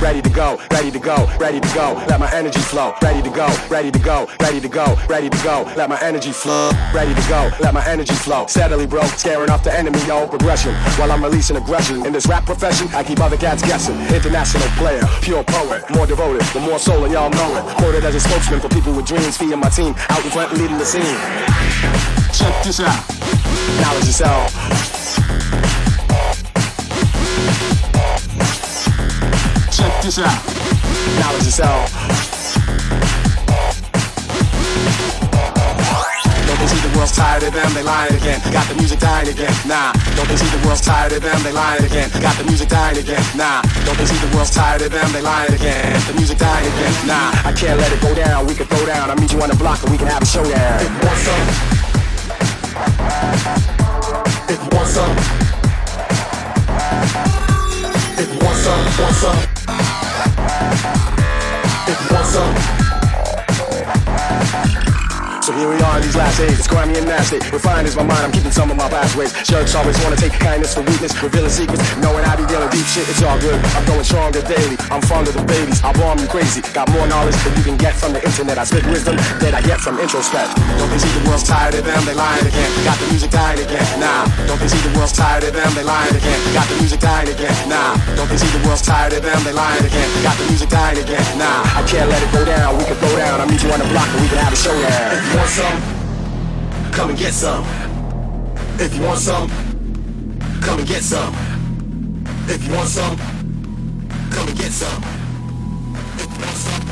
[0.00, 1.94] ready to go, ready to go, ready to go.
[2.08, 5.38] Let my energy flow, ready to go, ready to go, ready to go, ready to
[5.42, 5.62] go.
[5.76, 8.46] Let my energy flow, ready to go, let my energy flow.
[8.46, 10.74] Steadily, bro, scaring off the enemy, yo, progression.
[10.98, 13.98] While I'm releasing aggression in this rap profession, I keep other cats guessing.
[14.14, 17.76] International player, pure poet, more devoted, the more soul, and y'all know it.
[17.76, 20.78] Quoted as a spokesman for people with dreams, feeding my team out in front, leading
[20.78, 21.02] the scene.
[22.32, 23.04] Check this out.
[23.80, 24.50] Knowledge is all.
[30.04, 30.36] This out.
[31.16, 31.88] Knowledge is all.
[36.44, 37.72] Don't they see the world's tired of them?
[37.72, 38.38] They lying again.
[38.52, 39.54] Got the music dying again.
[39.64, 39.96] Nah.
[40.12, 41.42] Don't they see the world's tired of them?
[41.42, 42.10] They lying again.
[42.20, 43.24] Got the music dying again.
[43.34, 43.62] Nah.
[43.88, 45.10] Don't they see the world's tired of them?
[45.10, 45.98] They lying again.
[46.06, 47.06] The music dying again.
[47.08, 47.48] Nah.
[47.48, 48.46] I can't let it go down.
[48.46, 49.08] We can throw down.
[49.10, 50.84] I meet you on the block and we can have a showdown.
[54.52, 55.16] if you want some,
[58.20, 59.54] if you want some, if you want
[61.86, 62.83] it was so.
[65.44, 66.56] So here we are in these last days.
[66.56, 67.36] It's grimy and nasty.
[67.52, 68.24] Refined is my mind.
[68.24, 69.28] I'm keeping some of my past ways.
[69.44, 71.12] Shirts always wanna take kindness for weakness.
[71.20, 71.84] Revealing secrets.
[72.00, 73.04] Knowing I be dealing deep shit.
[73.12, 73.60] It's all good.
[73.76, 74.80] I'm going stronger daily.
[74.88, 75.84] I'm fond of the babies.
[75.84, 76.64] I'll bomb you crazy.
[76.72, 78.56] Got more knowledge than you can get from the internet.
[78.56, 80.48] I spit wisdom that I get from introspect.
[80.80, 82.00] Don't they see the world's tired of them?
[82.08, 82.70] They lying again.
[82.80, 83.84] Got the music dying again.
[84.00, 84.24] Nah.
[84.48, 85.68] Don't they see the world's tired of them?
[85.76, 86.40] They lying again.
[86.56, 87.52] Got the music dying again.
[87.68, 88.00] Nah.
[88.16, 89.44] Don't they see the world's tired of them?
[89.44, 90.08] They lying again.
[90.24, 91.20] Got the music dying again.
[91.36, 91.68] Nah.
[91.76, 92.80] I can't let it go down.
[92.80, 93.44] We can throw down.
[93.44, 95.33] I meet you on the block and we can have a showdown.
[95.34, 95.82] Want some,
[96.92, 97.64] come and get some.
[98.78, 99.48] If you want some,
[100.60, 101.34] come and get some.
[102.46, 103.16] If you want some,
[104.30, 105.02] come and get some.
[106.18, 106.83] If you want some,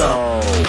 [0.00, 0.59] Conexão.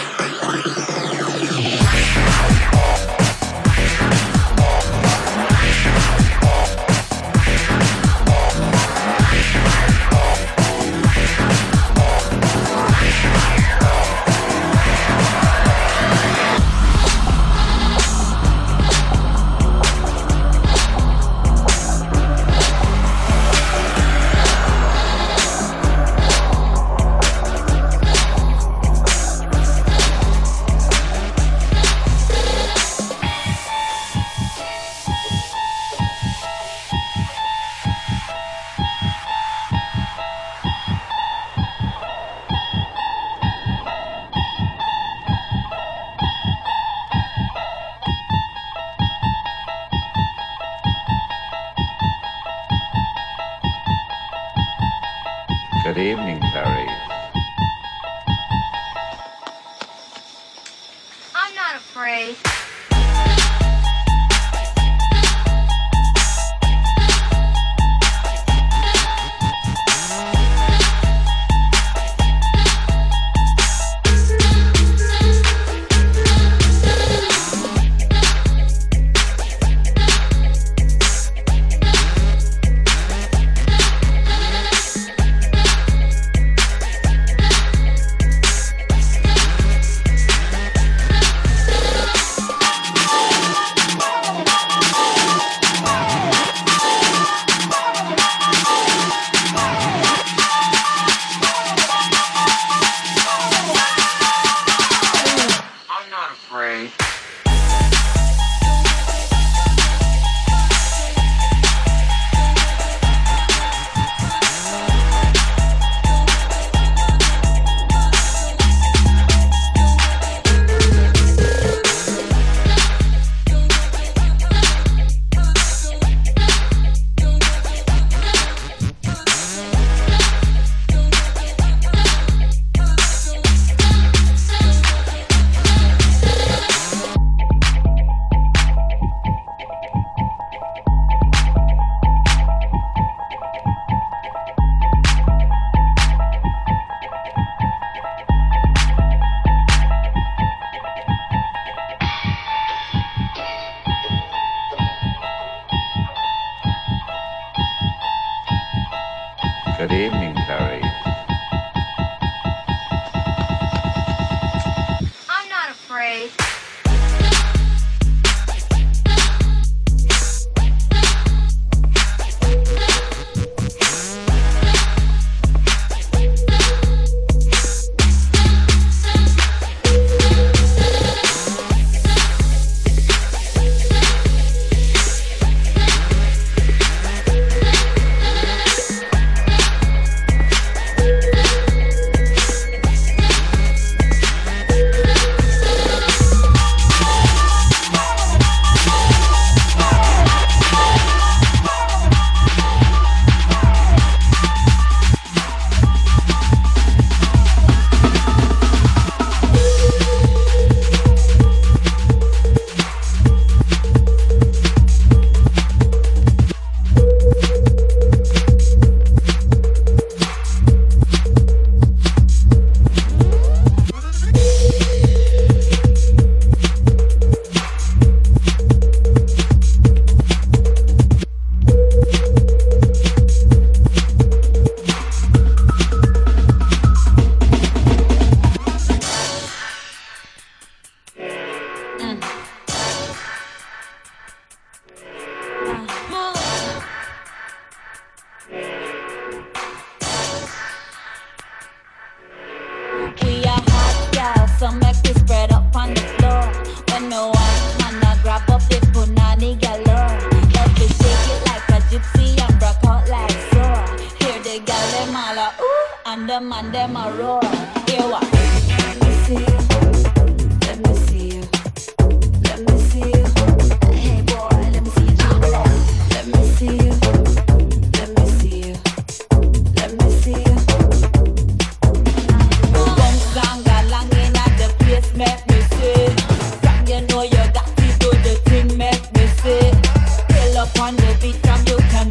[292.01, 292.07] Up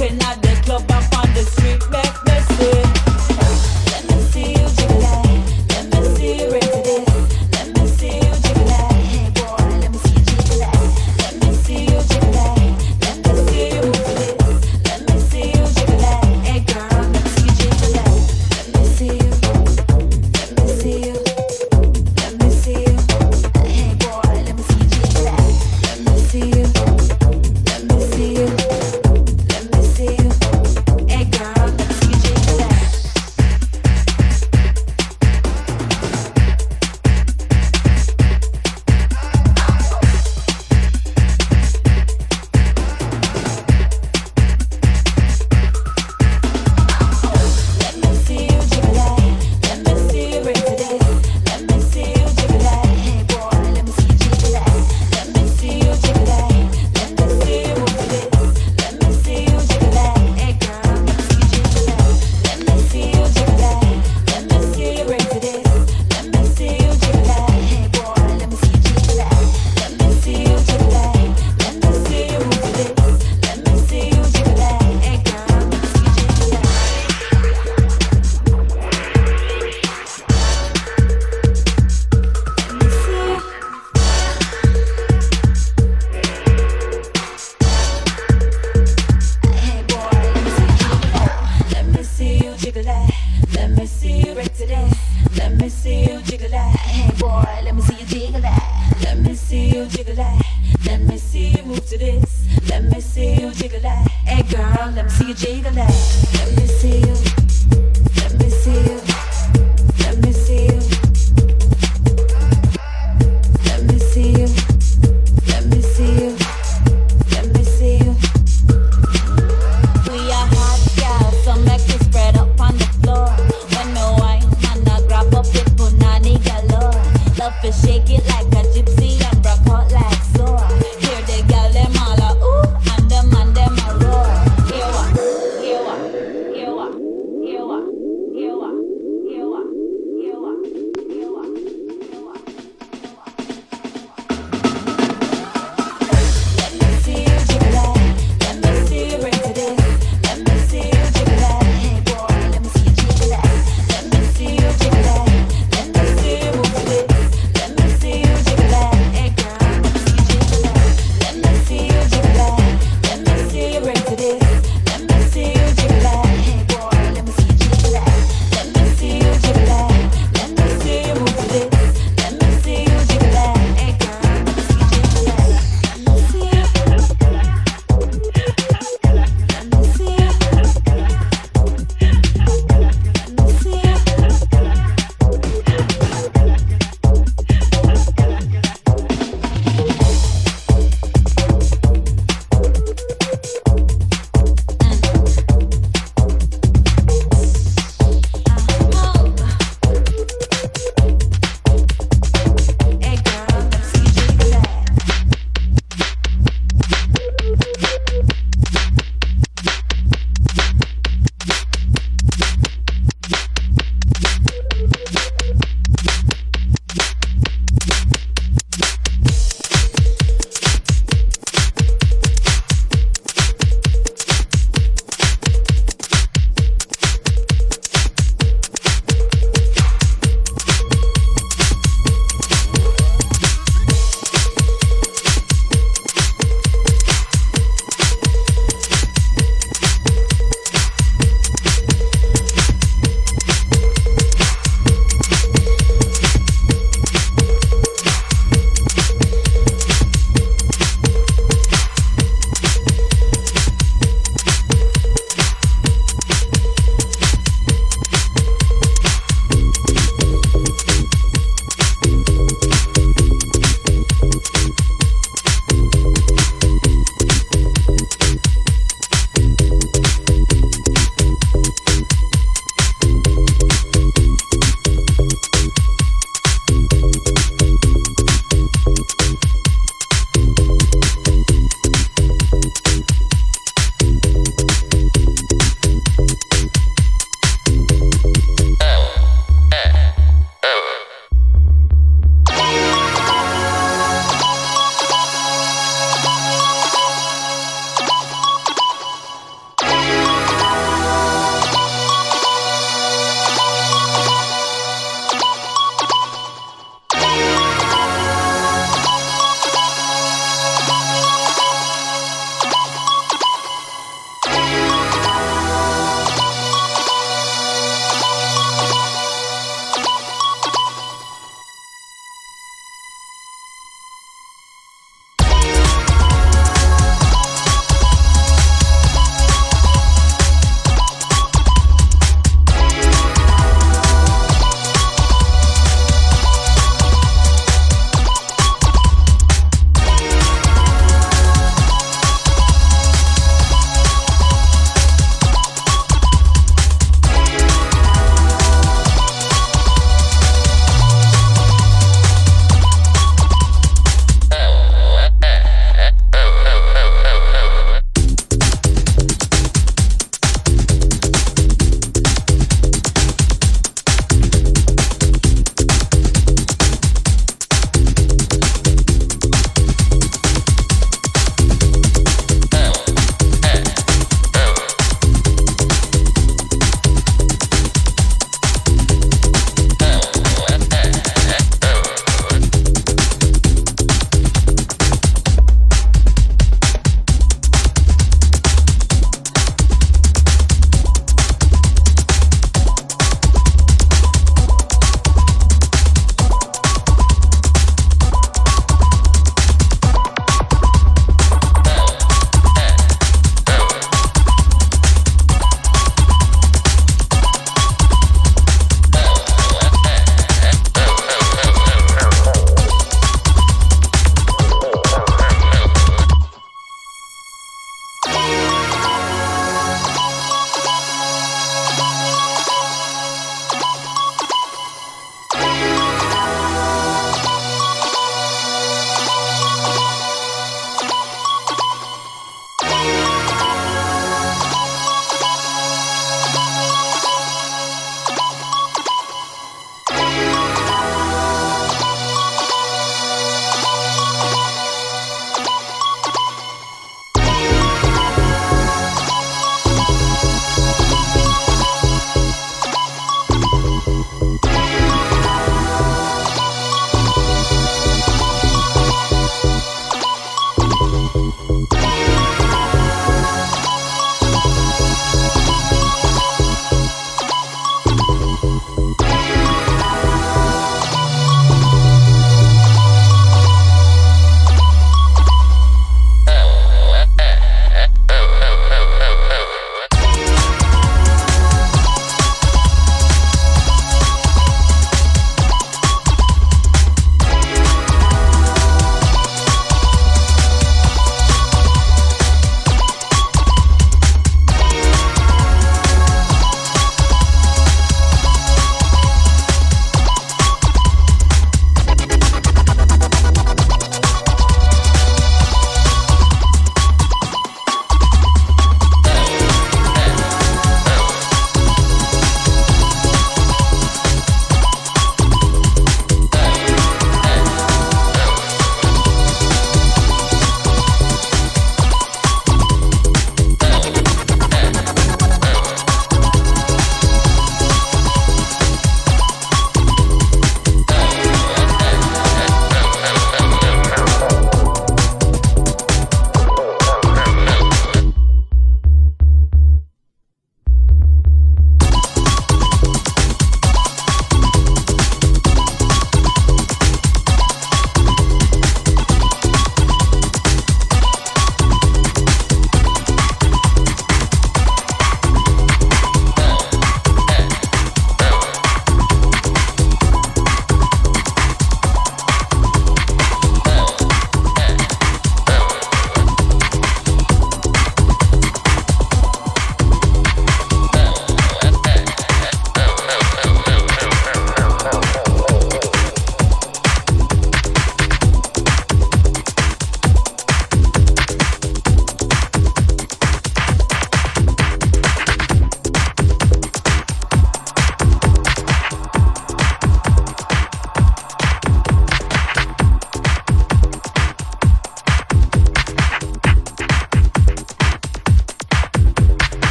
[0.00, 2.29] in the club, up on the street, make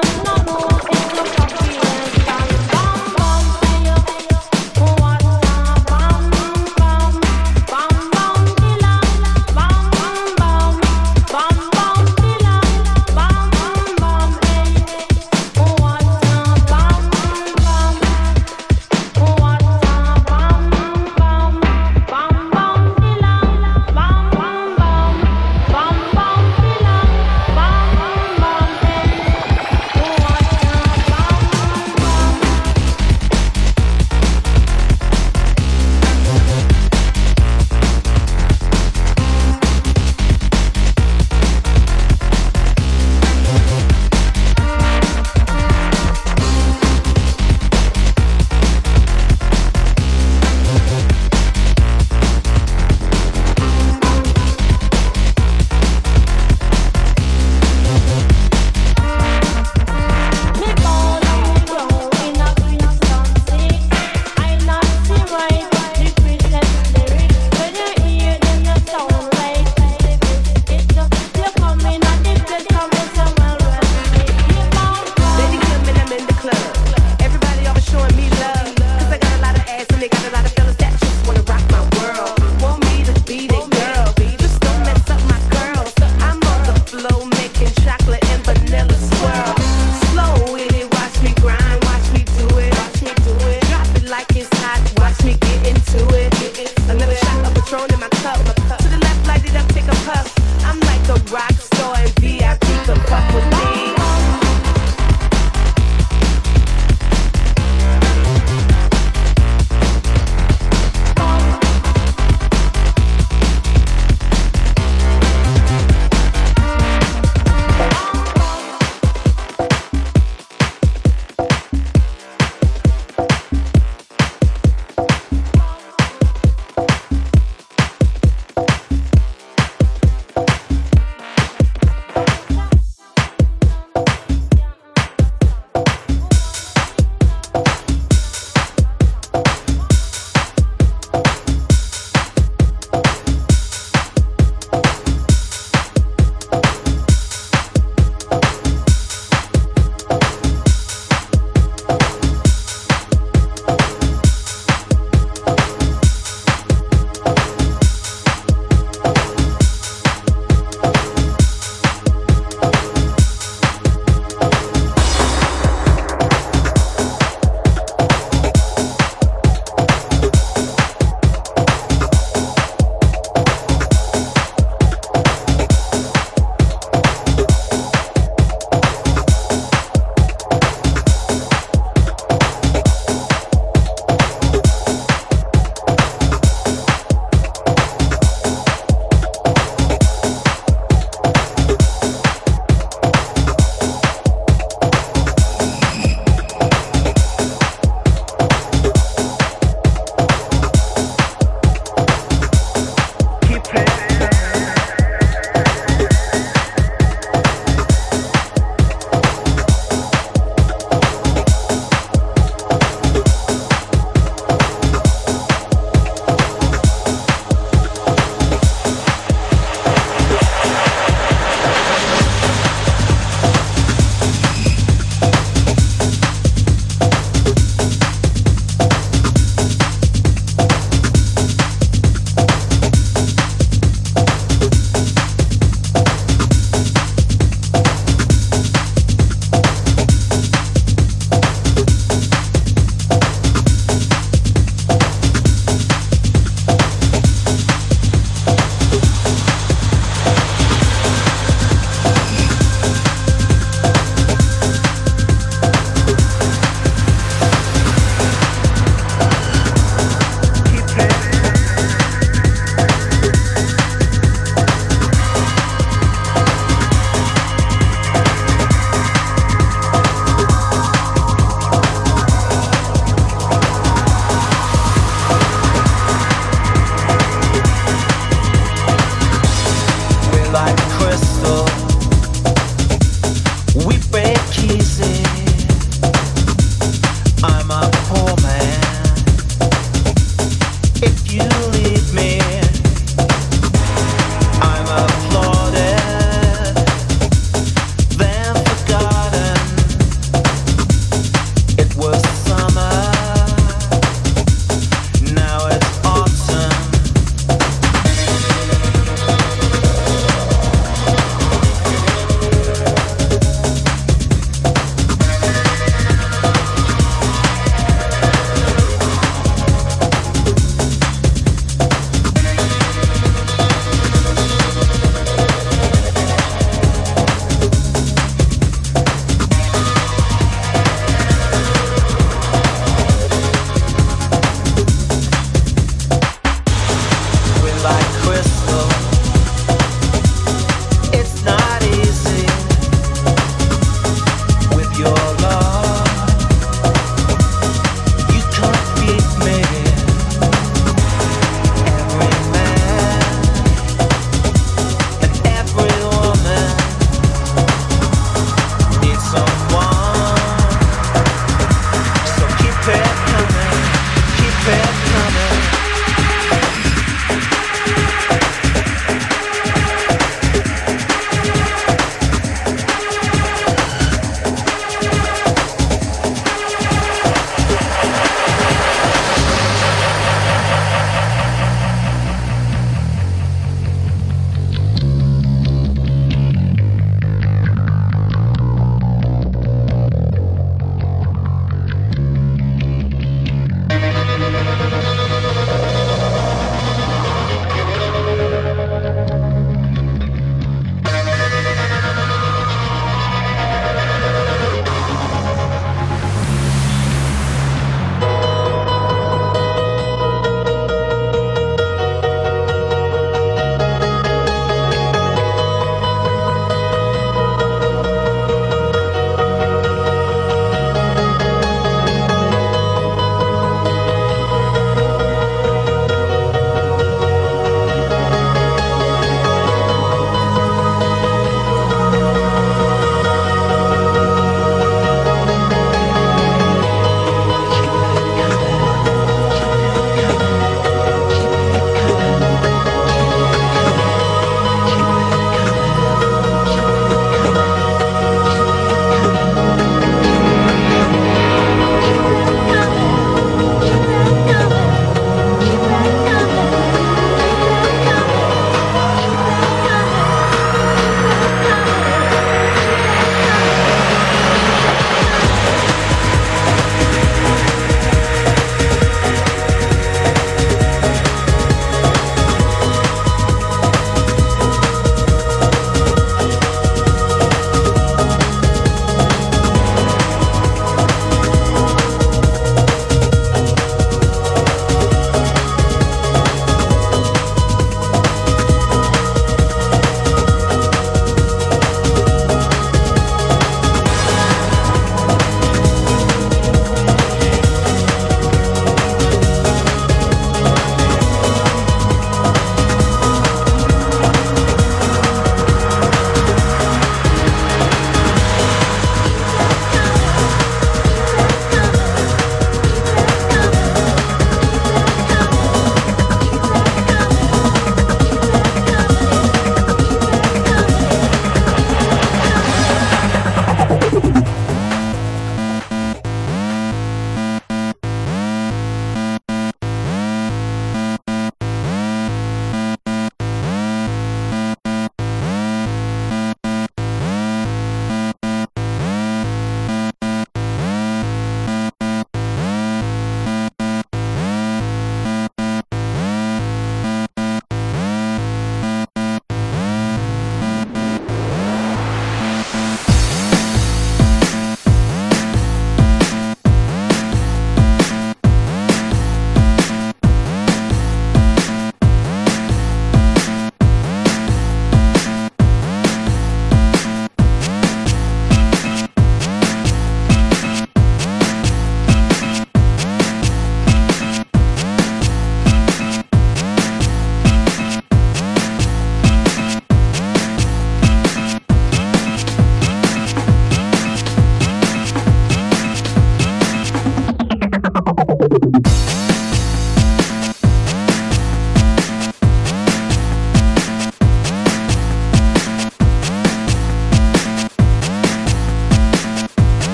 [0.00, 0.27] love.